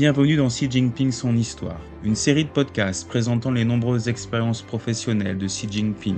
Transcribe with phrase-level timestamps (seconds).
[0.00, 5.36] Bienvenue dans Xi Jinping Son Histoire, une série de podcasts présentant les nombreuses expériences professionnelles
[5.36, 6.16] de Xi Jinping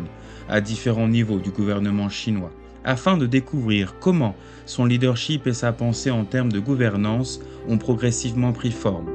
[0.48, 2.52] à différents niveaux du gouvernement chinois,
[2.84, 8.52] afin de découvrir comment son leadership et sa pensée en termes de gouvernance ont progressivement
[8.52, 9.10] pris forme.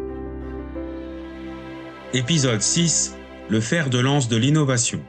[2.13, 3.15] Épisode 6
[3.47, 4.99] Le fer de lance de l'innovation.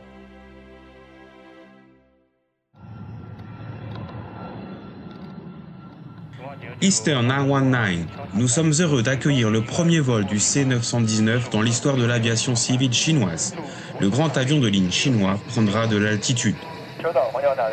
[6.81, 12.55] Eastern 919, nous sommes heureux d'accueillir le premier vol du C-919 dans l'histoire de l'aviation
[12.55, 13.55] civile chinoise.
[14.01, 16.57] Le grand avion de ligne chinois prendra de l'altitude.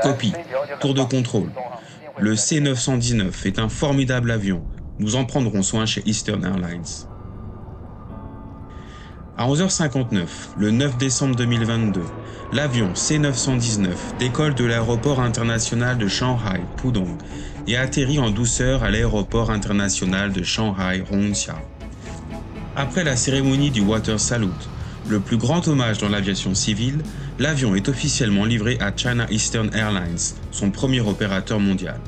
[0.01, 0.33] Copie,
[0.79, 1.51] tour de contrôle.
[2.17, 4.65] Le C-919 est un formidable avion.
[4.99, 7.07] Nous en prendrons soin chez Eastern Airlines.
[9.37, 12.01] À 11h59, le 9 décembre 2022,
[12.53, 17.17] l'avion C-919 décolle de l'aéroport international de Shanghai, Pudong,
[17.67, 21.55] et atterrit en douceur à l'aéroport international de Shanghai Hongqiao.
[22.75, 24.69] Après la cérémonie du Water Salute,
[25.07, 26.97] le plus grand hommage dans l'aviation civile,
[27.39, 31.99] l'avion est officiellement livré à China Eastern Airlines, son premier opérateur mondial.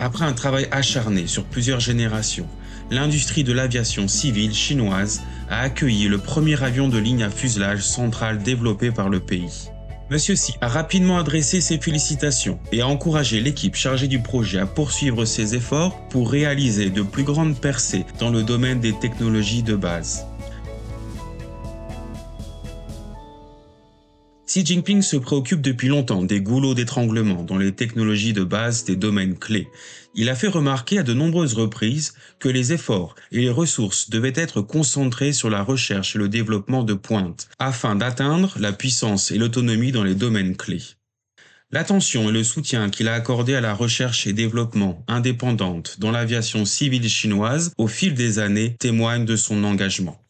[0.00, 2.48] Après un travail acharné sur plusieurs générations,
[2.90, 8.38] l'industrie de l'aviation civile chinoise a accueilli le premier avion de ligne à fuselage central
[8.42, 9.70] développé par le pays.
[10.10, 14.66] Monsieur Xi a rapidement adressé ses félicitations et a encouragé l'équipe chargée du projet à
[14.66, 19.74] poursuivre ses efforts pour réaliser de plus grandes percées dans le domaine des technologies de
[19.74, 20.26] base.
[24.54, 28.94] Xi Jinping se préoccupe depuis longtemps des goulots d'étranglement dans les technologies de base des
[28.94, 29.66] domaines clés.
[30.14, 34.32] Il a fait remarquer à de nombreuses reprises que les efforts et les ressources devaient
[34.36, 39.38] être concentrés sur la recherche et le développement de pointe, afin d'atteindre la puissance et
[39.38, 40.84] l'autonomie dans les domaines clés.
[41.72, 46.64] L'attention et le soutien qu'il a accordé à la recherche et développement indépendante dans l'aviation
[46.64, 50.23] civile chinoise au fil des années témoignent de son engagement.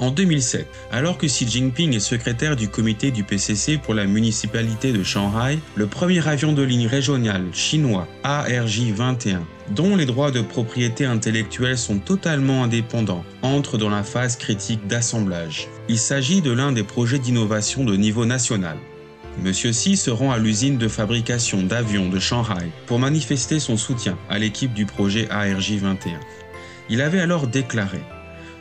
[0.00, 4.92] En 2007, alors que Xi Jinping est secrétaire du comité du PCC pour la municipalité
[4.92, 11.04] de Shanghai, le premier avion de ligne régional chinois ARJ-21, dont les droits de propriété
[11.04, 15.66] intellectuelle sont totalement indépendants, entre dans la phase critique d'assemblage.
[15.88, 18.76] Il s'agit de l'un des projets d'innovation de niveau national.
[19.42, 24.16] Monsieur Xi se rend à l'usine de fabrication d'avions de Shanghai pour manifester son soutien
[24.30, 26.18] à l'équipe du projet ARJ-21.
[26.88, 28.00] Il avait alors déclaré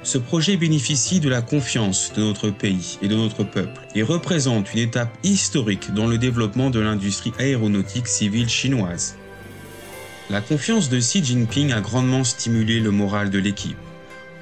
[0.07, 4.73] ce projet bénéficie de la confiance de notre pays et de notre peuple et représente
[4.73, 9.17] une étape historique dans le développement de l'industrie aéronautique civile chinoise.
[10.29, 13.75] La confiance de Xi Jinping a grandement stimulé le moral de l'équipe.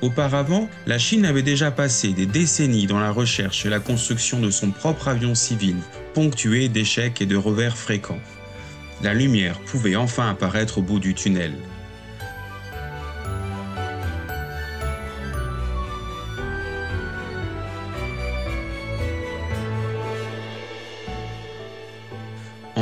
[0.03, 4.52] Auparavant, la Chine avait déjà passé des décennies dans la recherche et la construction de
[4.52, 5.78] son propre avion civil,
[6.14, 8.22] ponctué d'échecs et de revers fréquents.
[9.02, 11.53] La lumière pouvait enfin apparaître au bout du tunnel.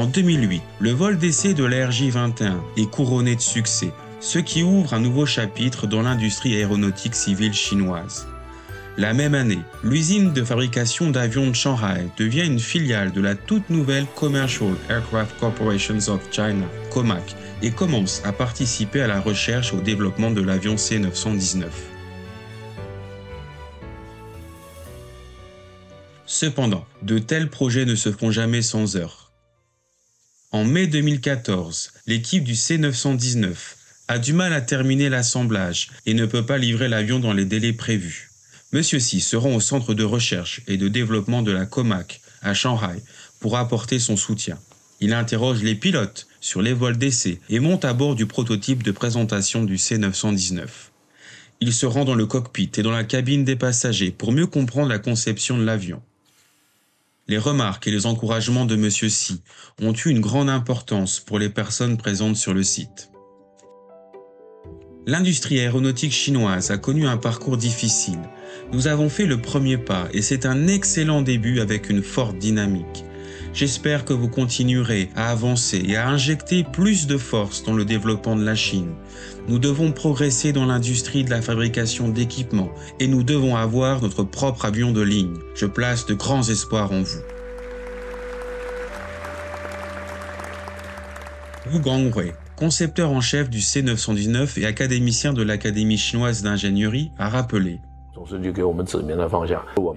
[0.03, 4.99] En 2008, le vol d'essai de l'RJ-21 est couronné de succès, ce qui ouvre un
[4.99, 8.27] nouveau chapitre dans l'industrie aéronautique civile chinoise.
[8.97, 13.69] La même année, l'usine de fabrication d'avions de Shanghai devient une filiale de la toute
[13.69, 19.77] nouvelle Commercial Aircraft Corporations of China, COMAC, et commence à participer à la recherche et
[19.77, 21.67] au développement de l'avion C-919.
[26.25, 29.22] Cependant, de tels projets ne se font jamais sans heurts.
[30.53, 33.55] En mai 2014, l'équipe du C919
[34.07, 37.73] a du mal à terminer l'assemblage et ne peut pas livrer l'avion dans les délais
[37.73, 38.29] prévus.
[38.71, 42.53] Monsieur Xi se rend au centre de recherche et de développement de la COMAC à
[42.53, 43.01] Shanghai
[43.39, 44.59] pour apporter son soutien.
[44.99, 48.91] Il interroge les pilotes sur les vols d'essai et monte à bord du prototype de
[48.91, 50.67] présentation du C919.
[51.61, 54.89] Il se rend dans le cockpit et dans la cabine des passagers pour mieux comprendre
[54.89, 56.03] la conception de l'avion.
[57.29, 58.89] Les remarques et les encouragements de M.
[58.89, 59.41] Xi
[59.81, 63.11] ont eu une grande importance pour les personnes présentes sur le site.
[65.05, 68.19] L'industrie aéronautique chinoise a connu un parcours difficile.
[68.73, 73.05] Nous avons fait le premier pas et c'est un excellent début avec une forte dynamique.
[73.53, 78.35] J'espère que vous continuerez à avancer et à injecter plus de force dans le développement
[78.35, 78.95] de la Chine.
[79.47, 84.65] Nous devons progresser dans l'industrie de la fabrication d'équipements et nous devons avoir notre propre
[84.65, 85.35] avion de ligne.
[85.53, 87.21] Je place de grands espoirs en vous.
[91.71, 97.81] Wu Gangwei, concepteur en chef du C919 et académicien de l'Académie chinoise d'ingénierie, a rappelé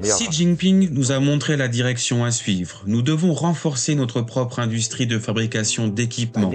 [0.02, 2.82] Xi Jinping nous a montré la direction à suivre.
[2.86, 6.50] Nous devons renforcer notre propre industrie de fabrication d'équipements.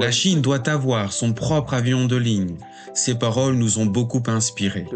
[0.00, 2.56] La Chine doit avoir son propre avion de ligne.
[2.94, 4.86] Ces paroles nous ont beaucoup inspirés.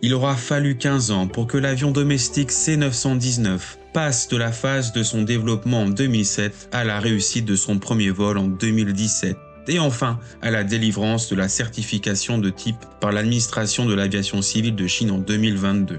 [0.00, 3.58] Il aura fallu 15 ans pour que l'avion domestique C919
[3.92, 8.10] passe de la phase de son développement en 2007 à la réussite de son premier
[8.10, 9.36] vol en 2017
[9.68, 14.74] et enfin à la délivrance de la certification de type par l'administration de l'aviation civile
[14.74, 15.98] de Chine en 2022.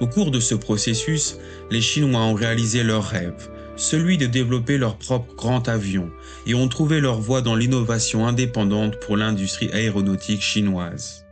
[0.00, 1.36] Au cours de ce processus,
[1.70, 6.10] les Chinois ont réalisé leur rêve, celui de développer leur propre grand avion,
[6.44, 11.24] et ont trouvé leur voie dans l'innovation indépendante pour l'industrie aéronautique chinoise.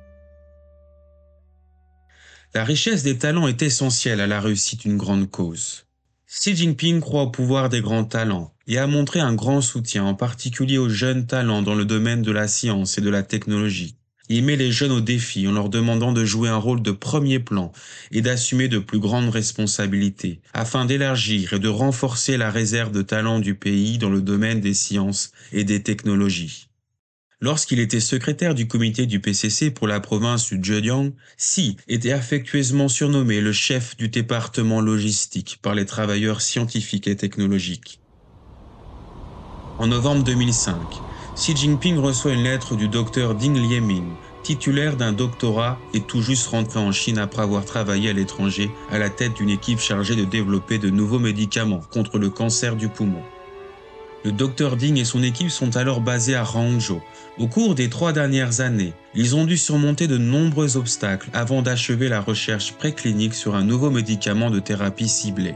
[2.55, 5.85] La richesse des talents est essentielle à la réussite d'une grande cause.
[6.33, 10.15] Xi Jinping croit au pouvoir des grands talents et a montré un grand soutien en
[10.15, 13.97] particulier aux jeunes talents dans le domaine de la science et de la technologie.
[14.29, 17.41] Il met les jeunes au défi en leur demandant de jouer un rôle de premier
[17.41, 17.73] plan
[18.13, 23.41] et d'assumer de plus grandes responsabilités afin d'élargir et de renforcer la réserve de talents
[23.41, 26.70] du pays dans le domaine des sciences et des technologies.
[27.43, 32.89] Lorsqu'il était secrétaire du comité du PCC pour la province du Zhejiang, Xi était affectueusement
[32.89, 38.03] surnommé le chef du département logistique par les travailleurs scientifiques et technologiques.
[39.79, 41.03] En novembre 2005,
[41.35, 46.47] Xi Jinping reçoit une lettre du docteur Ding Lieming, titulaire d'un doctorat et tout juste
[46.49, 50.27] rentré en Chine après avoir travaillé à l'étranger à la tête d'une équipe chargée de
[50.27, 53.31] développer de nouveaux médicaments contre le cancer du poumon.
[54.23, 57.01] Le docteur Ding et son équipe sont alors basés à Hangzhou.
[57.39, 62.11] Au cours des trois dernières années, ils ont dû surmonter de nombreux obstacles avant d'achever
[62.11, 65.55] la recherche préclinique sur un nouveau médicament de thérapie ciblée.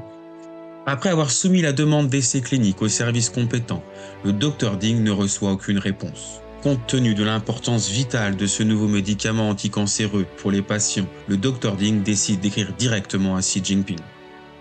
[0.87, 3.83] Après avoir soumis la demande d'essai clinique au service compétent,
[4.25, 6.41] le docteur Ding ne reçoit aucune réponse.
[6.63, 11.77] Compte tenu de l'importance vitale de ce nouveau médicament anticancéreux pour les patients, le docteur
[11.77, 14.01] Ding décide d'écrire directement à Xi Jinping.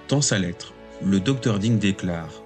[0.10, 2.43] Dans sa lettre, le docteur Ding déclare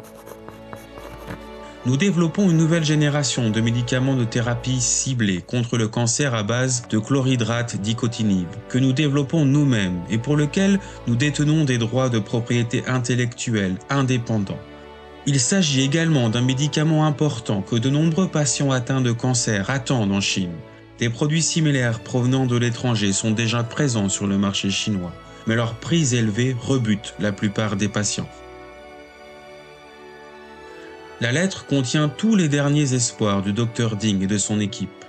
[1.88, 6.84] nous développons une nouvelle génération de médicaments de thérapie ciblés contre le cancer à base
[6.90, 12.20] de chlorhydrate dicotinide que nous développons nous-mêmes et pour lequel nous détenons des droits de
[12.20, 14.60] propriété intellectuelle indépendants.
[15.28, 20.20] Il s'agit également d'un médicament important que de nombreux patients atteints de cancer attendent en
[20.20, 20.58] Chine.
[21.00, 25.14] Des produits similaires provenant de l'étranger sont déjà présents sur le marché chinois,
[25.46, 28.28] mais leur prix élevé rebute la plupart des patients.
[31.20, 35.04] La lettre contient tous les derniers espoirs du docteur Ding et de son équipe.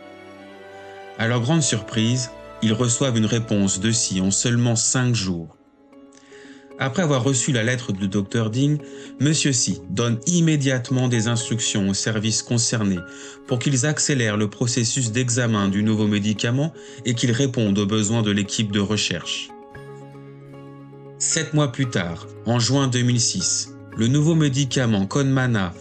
[1.18, 2.30] À leur grande surprise,
[2.62, 5.54] ils reçoivent une réponse de si en seulement cinq jours.
[6.78, 8.78] Après avoir reçu la lettre du docteur Ding,
[9.20, 9.34] M.
[9.34, 13.00] Si donne immédiatement des instructions aux services concernés
[13.46, 16.72] pour qu'ils accélèrent le processus d'examen du nouveau médicament
[17.04, 19.50] et qu'ils répondent aux besoins de l'équipe de recherche.
[21.18, 25.74] Sept mois plus tard, en juin 2006, le nouveau médicament Conmana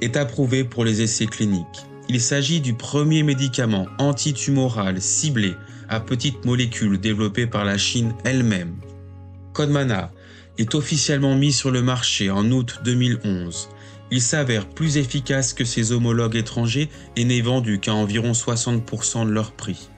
[0.00, 1.86] est approuvé pour les essais cliniques.
[2.08, 5.54] Il s'agit du premier médicament antitumoral ciblé
[5.88, 8.74] à petites molécules développé par la Chine elle-même.
[9.52, 10.10] Codmana
[10.58, 13.68] est officiellement mis sur le marché en août 2011.
[14.10, 19.30] Il s'avère plus efficace que ses homologues étrangers et n'est vendu qu'à environ 60% de
[19.30, 19.88] leur prix.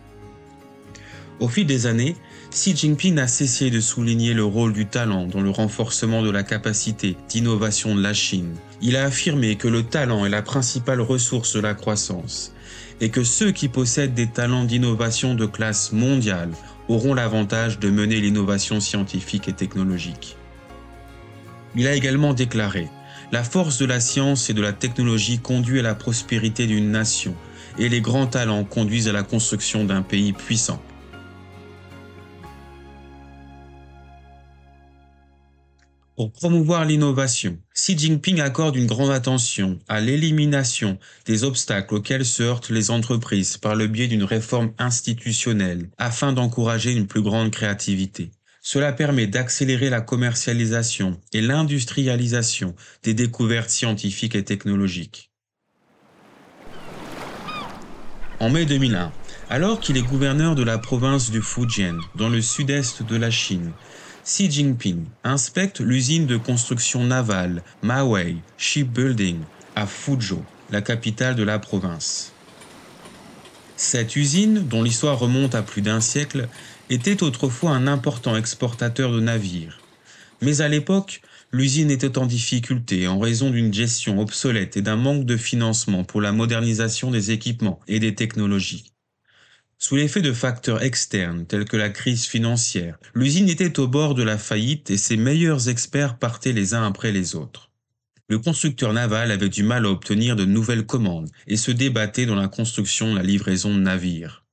[1.41, 2.17] Au fil des années,
[2.51, 6.43] Xi Jinping n'a cessé de souligner le rôle du talent dans le renforcement de la
[6.43, 8.55] capacité d'innovation de la Chine.
[8.81, 12.53] Il a affirmé que le talent est la principale ressource de la croissance
[13.01, 16.51] et que ceux qui possèdent des talents d'innovation de classe mondiale
[16.89, 20.37] auront l'avantage de mener l'innovation scientifique et technologique.
[21.77, 22.89] Il a également déclaré
[23.31, 27.35] La force de la science et de la technologie conduit à la prospérité d'une nation
[27.79, 30.83] et les grands talents conduisent à la construction d'un pays puissant.
[36.19, 42.43] Pour promouvoir l'innovation, Xi Jinping accorde une grande attention à l'élimination des obstacles auxquels se
[42.43, 48.33] heurtent les entreprises par le biais d'une réforme institutionnelle afin d'encourager une plus grande créativité.
[48.63, 55.31] Cela permet d'accélérer la commercialisation et l'industrialisation des découvertes scientifiques et technologiques.
[58.41, 59.13] En mai 2001,
[59.51, 63.73] alors qu'il est gouverneur de la province du Fujian, dans le sud-est de la Chine,
[64.29, 69.39] Xi Jinping inspecte l'usine de construction navale Mawei Shipbuilding
[69.75, 72.35] à Fuzhou, la capitale de la province.
[73.77, 76.47] Cette usine, dont l'histoire remonte à plus d'un siècle,
[76.91, 79.81] était autrefois un important exportateur de navires.
[80.43, 85.25] Mais à l'époque, l'usine était en difficulté en raison d'une gestion obsolète et d'un manque
[85.25, 88.93] de financement pour la modernisation des équipements et des technologies.
[89.81, 94.25] Sous l'effet de facteurs externes tels que la crise financière, l'usine était au bord de
[94.25, 97.71] la faillite et ses meilleurs experts partaient les uns après les autres.
[98.29, 102.35] Le constructeur naval avait du mal à obtenir de nouvelles commandes et se débattait dans
[102.35, 104.45] la construction de la livraison de navires.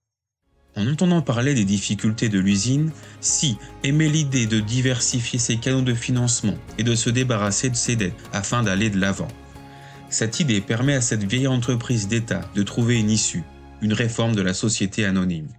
[0.76, 5.96] En entendant parler des difficultés de l'usine, Si aimait l'idée de diversifier ses canaux de
[5.96, 9.30] financement et de se débarrasser de ses dettes afin d'aller de l'avant.
[10.12, 13.44] Cette idée permet à cette vieille entreprise d'État de trouver une issue
[13.82, 15.50] une réforme de la société anonyme.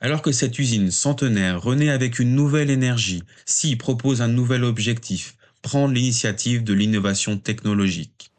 [0.00, 5.36] Alors que cette usine centenaire renaît avec une nouvelle énergie, Si propose un nouvel objectif,
[5.62, 8.32] prendre l'initiative de l'innovation technologique.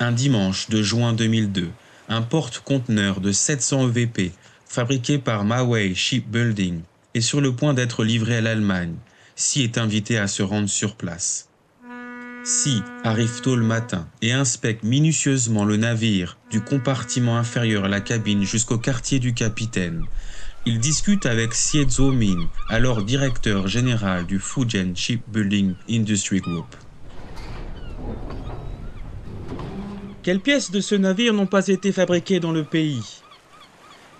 [0.00, 1.70] Un dimanche de juin 2002,
[2.08, 4.32] un porte-conteneur de 700 EVP,
[4.66, 6.82] fabriqué par Mawei Shipbuilding,
[7.14, 8.96] est sur le point d'être livré à l'Allemagne.
[9.36, 11.47] Si est invité à se rendre sur place.
[12.48, 18.00] Si arrive tôt le matin et inspecte minutieusement le navire du compartiment inférieur à la
[18.00, 20.06] cabine jusqu'au quartier du capitaine.
[20.64, 26.74] Il discute avec Siezo Min, alors directeur général du Fujian Shipbuilding Industry Group.
[30.22, 33.24] Quelles pièces de ce navire n'ont pas été fabriquées dans le pays?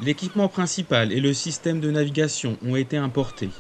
[0.01, 3.55] L'équipement principal et le système de navigation ont été importés.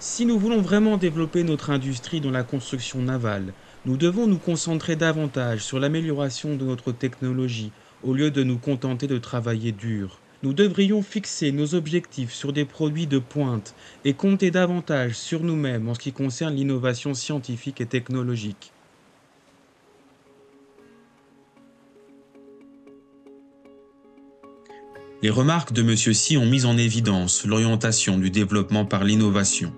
[0.00, 3.52] Si nous voulons vraiment développer notre industrie dans la construction navale,
[3.84, 7.72] nous devons nous concentrer davantage sur l'amélioration de notre technologie
[8.04, 10.20] au lieu de nous contenter de travailler dur.
[10.44, 13.74] Nous devrions fixer nos objectifs sur des produits de pointe
[14.04, 18.72] et compter davantage sur nous-mêmes en ce qui concerne l'innovation scientifique et technologique.
[25.22, 25.96] Les remarques de M.
[25.96, 29.72] Si ont mis en évidence l'orientation du développement par l'innovation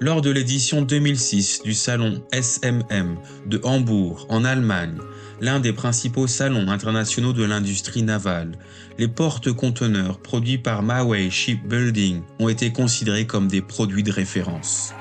[0.00, 4.98] lors de l'édition 2006 du salon SMM de Hambourg, en Allemagne,
[5.40, 8.52] l'un des principaux salons internationaux de l'industrie navale,
[8.98, 14.94] les porte-conteneurs produits par Mawei Shipbuilding ont été considérés comme des produits de référence.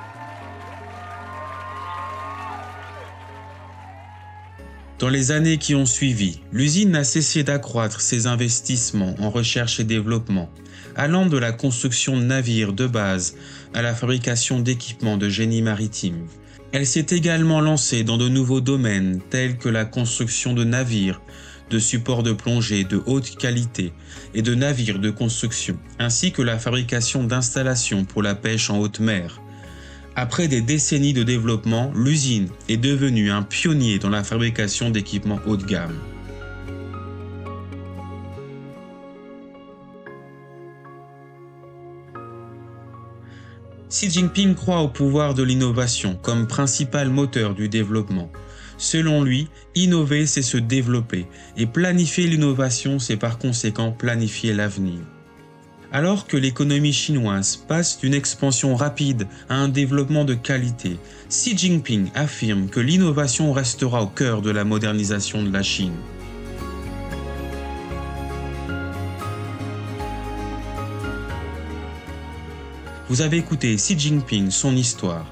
[4.99, 9.83] Dans les années qui ont suivi, l'usine n'a cessé d'accroître ses investissements en recherche et
[9.83, 10.49] développement,
[10.95, 13.35] allant de la construction de navires de base
[13.73, 16.27] à la fabrication d'équipements de génie maritime.
[16.71, 21.21] Elle s'est également lancée dans de nouveaux domaines tels que la construction de navires,
[21.69, 23.93] de supports de plongée de haute qualité
[24.33, 28.99] et de navires de construction, ainsi que la fabrication d'installations pour la pêche en haute
[28.99, 29.41] mer,
[30.19, 35.57] après des décennies de développement, l'usine est devenue un pionnier dans la fabrication d'équipements haut
[35.57, 35.95] de gamme.
[43.89, 48.29] Xi Jinping croit au pouvoir de l'innovation comme principal moteur du développement.
[48.77, 51.25] Selon lui, innover, c'est se développer,
[51.55, 54.99] et planifier l'innovation, c'est par conséquent planifier l'avenir.
[55.93, 60.97] Alors que l'économie chinoise passe d'une expansion rapide à un développement de qualité,
[61.29, 65.95] Xi Jinping affirme que l'innovation restera au cœur de la modernisation de la Chine.
[73.09, 75.25] Vous avez écouté Xi Jinping, son histoire.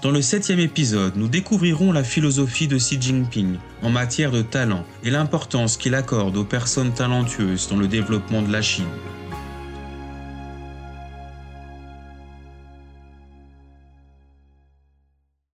[0.00, 4.86] Dans le septième épisode, nous découvrirons la philosophie de Xi Jinping en matière de talent
[5.04, 8.86] et l'importance qu'il accorde aux personnes talentueuses dans le développement de la Chine.